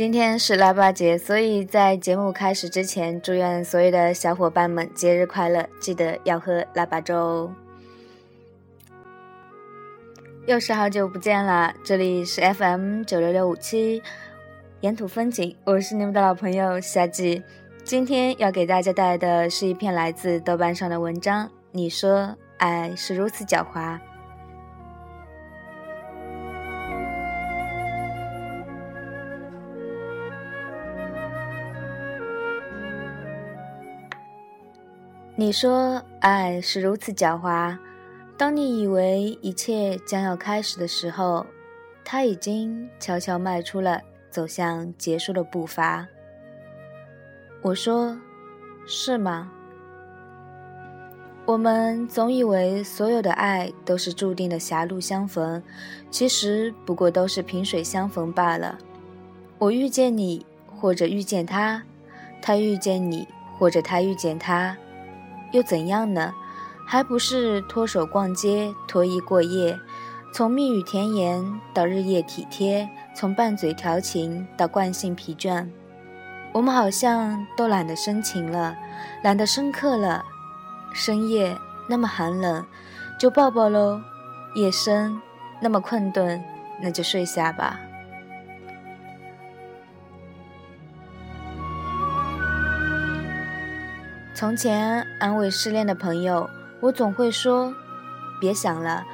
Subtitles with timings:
[0.00, 5.68] 今天是腊八节，所以在节目开始之前，祝愿所有的小伙伴们节日快乐！
[5.78, 7.54] 记得要喝腊八粥哦。
[10.46, 14.02] 又是好久不见了，这里是 FM 九六六五七，
[14.80, 17.42] 沿途风景，我是你们的老朋友夏季。
[17.84, 21.46] 今天要给大家带来的是一篇来自豆瓣上的文章。
[21.72, 23.98] 你说，爱是如此狡猾。
[35.40, 37.74] 你说爱是如此狡猾，
[38.36, 41.46] 当你以为一切将要开始的时候，
[42.04, 46.06] 它已经悄悄迈出了走向结束的步伐。
[47.62, 48.14] 我说，
[48.86, 49.50] 是吗？
[51.46, 55.62] 我们总以为所有的爱都是注定的狭路相逢，
[56.10, 58.76] 其实不过都是萍水相逢罢了。
[59.56, 61.80] 我遇见你，或者遇见他；
[62.42, 63.26] 他遇见你，
[63.58, 64.76] 或者他遇见他。
[65.52, 66.32] 又怎样呢？
[66.86, 69.78] 还不是脱手逛街，脱衣过夜，
[70.32, 75.66] 从蜜语甜言到日夜体贴，从拌嘴调情到惯性疲倦，
[76.52, 78.76] 我们好像都懒得深情了，
[79.22, 80.24] 懒得深刻了。
[80.92, 81.56] 深夜
[81.88, 82.66] 那么寒冷，
[83.18, 84.00] 就抱抱喽；
[84.54, 85.20] 夜深
[85.60, 86.42] 那么困顿，
[86.82, 87.78] 那就睡下吧。
[94.40, 96.48] 从前安慰失恋的朋友，
[96.80, 97.74] 我总会说
[98.40, 99.04] ：“别想了，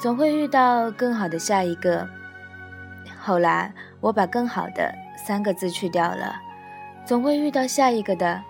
[0.00, 2.08] 总会遇到更好的下一个。”
[3.16, 4.92] 后来我把“更好的”
[5.24, 6.34] 三个字去掉了，
[7.06, 8.42] 总会遇到下一个的。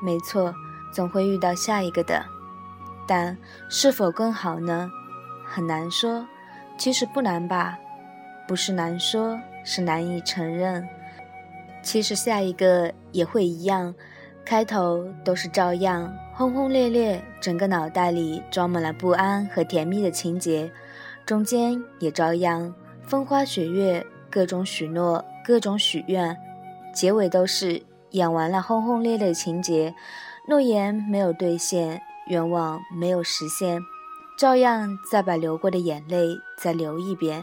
[0.00, 0.54] 没错，
[0.94, 2.24] 总会遇到下一个的。
[3.04, 3.36] 但
[3.68, 4.88] 是否更好呢？
[5.44, 6.24] 很难说。
[6.78, 7.76] 其实不难吧？
[8.46, 10.88] 不是难说，是难以承认。
[11.82, 13.92] 其实下一个也会一样。
[14.44, 20.70] 开头都是照样轰轰烈烈，整个脑袋里装满了不安和甜蜜的情节，
[21.24, 26.36] 中间也照样风花雪月，各种许诺，各种许愿，
[26.92, 27.80] 结尾都是
[28.10, 29.94] 演完了轰轰烈烈的情节，
[30.48, 33.80] 诺言没有兑现，愿望没有实现，
[34.36, 37.42] 照样再把流过的眼泪再流一遍，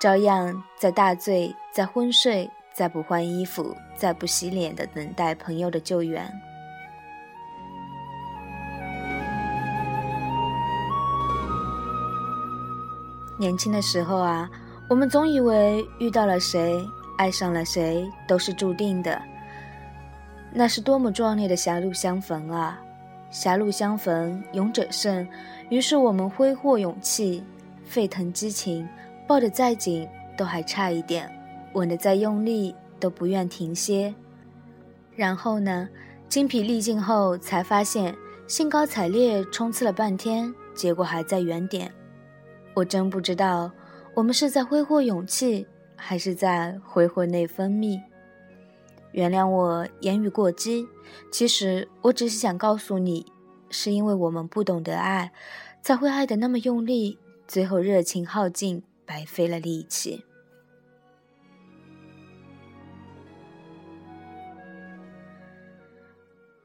[0.00, 2.50] 照样在大醉，在昏睡。
[2.72, 6.30] 再不换衣服，再不洗脸的等待朋友的救援。
[13.38, 14.50] 年轻的时候啊，
[14.88, 16.78] 我们总以为遇到了谁，
[17.16, 19.20] 爱上了谁都是注定的。
[20.52, 22.78] 那是多么壮烈的狭路相逢啊！
[23.30, 25.26] 狭路相逢，勇者胜。
[25.70, 27.42] 于是我们挥霍勇气，
[27.86, 28.86] 沸腾激情，
[29.26, 31.30] 抱得再紧都还差一点。
[31.74, 34.14] 吻得再用力都不愿停歇，
[35.14, 35.88] 然后呢？
[36.28, 38.16] 精疲力尽后才发现，
[38.46, 41.92] 兴高采烈冲刺了半天，结果还在原点。
[42.72, 43.72] 我真不知道，
[44.14, 45.66] 我们是在挥霍勇气，
[45.96, 48.00] 还是在挥霍内分泌？
[49.10, 50.86] 原谅我言语过激，
[51.32, 53.26] 其实我只是想告诉你，
[53.68, 55.32] 是因为我们不懂得爱，
[55.82, 60.24] 才会爱得那么用力，最后热情耗尽，白费了力气。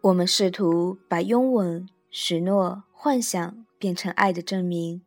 [0.06, 5.02] 我们试图把拥吻、许诺、幻想变成爱的证明，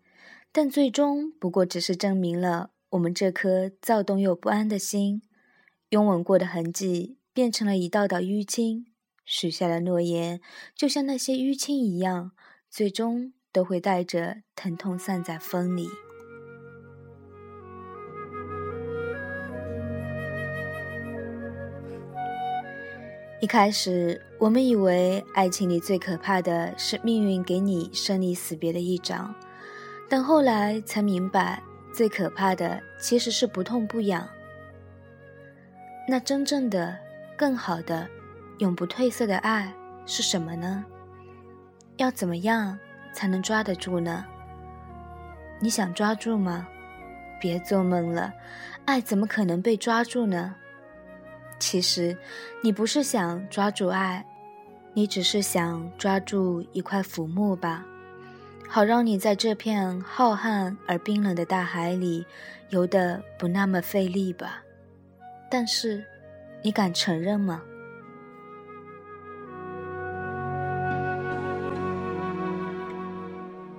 [0.50, 5.22] 但最终不过只是证明了我们这颗躁动又不安的心。
[5.90, 8.86] 拥吻过的痕迹变成了一道道淤青，
[9.24, 10.40] 许下的诺言
[10.74, 12.32] 就像那些淤青一样，
[12.68, 15.86] 最终都会带着疼痛散在风里。
[23.40, 29.32] 一开始，我们以为爱情里最可怕的是命运给你生离死别的一掌，
[30.08, 31.62] 但后来才明白，
[31.92, 34.28] 最可怕的其实是不痛不痒。
[36.08, 36.98] 那真正的、
[37.36, 38.08] 更好的、
[38.58, 39.72] 永不褪色的爱
[40.04, 40.84] 是什么呢？
[41.96, 42.76] 要怎么样
[43.12, 44.24] 才能抓得住呢？
[45.60, 46.66] 你想抓住吗？
[47.40, 48.32] 别做梦了，
[48.84, 50.56] 爱怎么可能被抓住呢？
[51.58, 52.16] 其实，
[52.62, 54.24] 你不是想抓住爱，
[54.94, 57.84] 你只是想抓住一块浮木吧，
[58.68, 62.24] 好让你在这片浩瀚而冰冷的大海里
[62.70, 64.62] 游得不那么费力吧。
[65.50, 66.04] 但是，
[66.62, 67.62] 你敢承认吗？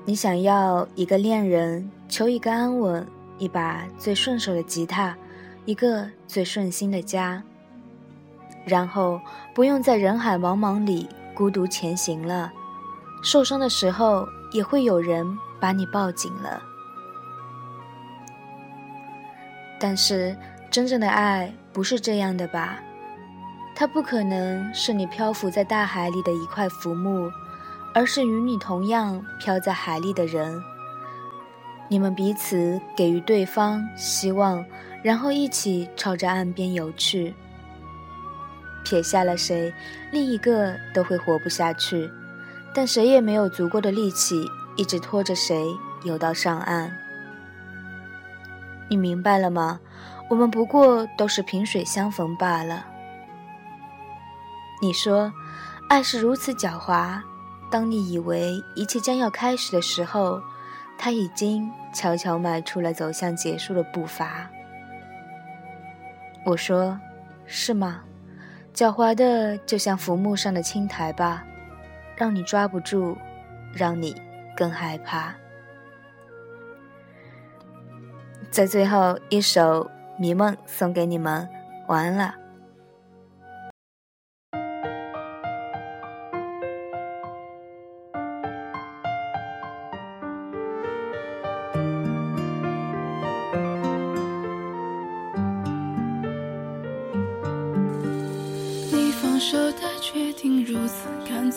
[0.05, 5.15] 你想要一个恋人，求一个安稳，一把最顺手的吉他，
[5.65, 7.43] 一个最顺心的家。
[8.69, 9.19] 然后
[9.53, 12.51] 不用在人海茫茫里孤独前行了。
[13.21, 15.27] 受伤的时候，也会有人
[15.59, 16.61] 把你抱紧了。
[19.77, 20.37] 但是，
[20.69, 22.79] 真正的爱不是这样的吧？
[23.75, 27.31] 它不可能是你漂浮在大海里的一块浮木，
[27.93, 30.61] 而是与你同样漂在海里的人。
[31.87, 34.63] 你们彼此给予对方希望，
[35.01, 37.33] 然后一起朝着岸边游去。
[38.89, 39.71] 撇下了谁，
[40.09, 42.11] 另一个都会活不下去，
[42.73, 44.43] 但谁也没有足够的力气
[44.75, 45.63] 一直拖着谁
[46.03, 46.91] 游到上岸。
[48.89, 49.79] 你明白了吗？
[50.27, 52.83] 我们不过都是萍水相逢罢了。
[54.81, 55.31] 你说，
[55.87, 57.21] 爱是如此狡猾。
[57.69, 60.41] 当你以为一切将要开始的时候，
[60.97, 64.49] 他已经悄悄迈出了走向结束的步伐。
[66.43, 66.99] 我说，
[67.45, 68.01] 是吗？
[68.79, 71.43] 狡猾的，就像浮木上的青苔吧，
[72.15, 73.17] 让你抓不住，
[73.73, 74.15] 让你
[74.55, 75.35] 更害怕。
[78.49, 79.83] 在最后一首
[80.17, 81.45] 《迷梦》送给你们，
[81.87, 82.38] 晚安了。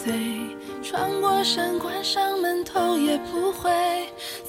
[0.02, 3.70] 干脆，穿过山关上门，头也不回。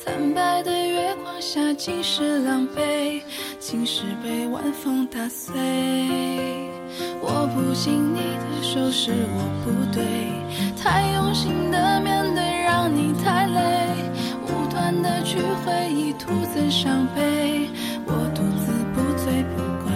[0.03, 3.21] 惨白的月光下，尽是狼狈，
[3.59, 5.53] 青石被晚风打碎。
[7.21, 10.03] 握不紧你的手是我不对，
[10.81, 13.95] 太用心的面对让你太累，
[14.47, 17.69] 无端的去回忆，徒增伤悲。
[18.07, 19.93] 我独自不醉不归。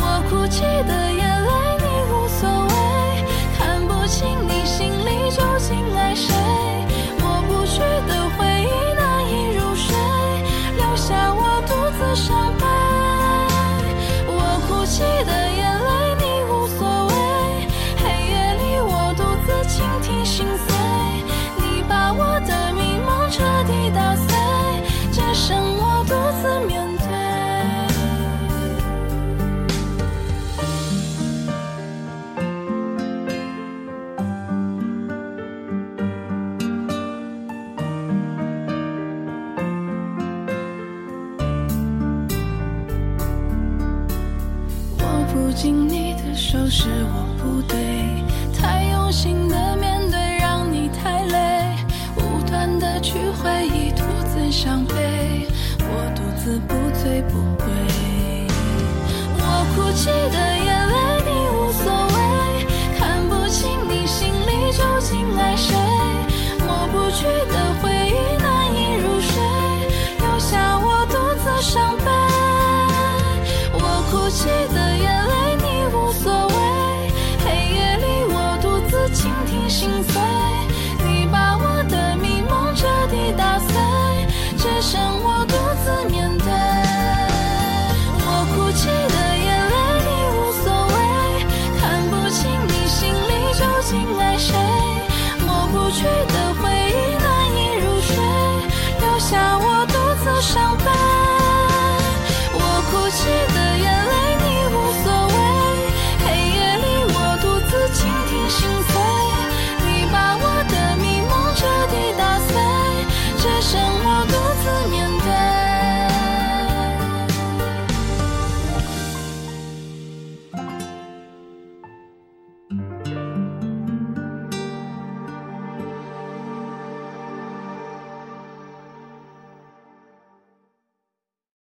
[0.00, 0.22] 我。
[0.28, 1.03] 哭泣的
[45.54, 47.76] 紧你的手是我不对，
[48.52, 51.76] 太用心的面对让你太累，
[52.16, 54.04] 无端的去回忆徒
[54.34, 55.46] 增伤悲，
[55.78, 57.66] 我独自不醉不归。
[59.38, 61.23] 我哭泣的眼泪
[79.68, 80.53] 心碎。